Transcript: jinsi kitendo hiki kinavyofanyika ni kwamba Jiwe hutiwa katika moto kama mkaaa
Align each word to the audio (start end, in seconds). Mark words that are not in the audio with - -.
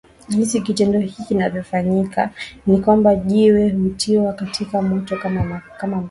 jinsi 0.29 0.61
kitendo 0.61 0.99
hiki 0.99 1.23
kinavyofanyika 1.23 2.29
ni 2.67 2.79
kwamba 2.81 3.15
Jiwe 3.15 3.69
hutiwa 3.69 4.33
katika 4.33 4.81
moto 4.81 5.17
kama 5.17 5.43
mkaaa 5.43 5.99